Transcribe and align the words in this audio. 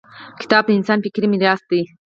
•کتاب 0.41 0.63
د 0.67 0.69
انسان 0.77 0.97
فکري 1.05 1.27
میراث 1.31 1.61
دی. 1.69 1.81